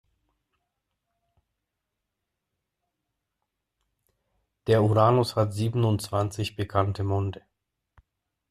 Der 4.65 4.81
Uranus 4.81 5.35
hat 5.35 5.53
siebenundzwanzig 5.53 6.55
bekannte 6.55 7.03
Monde. 7.03 7.43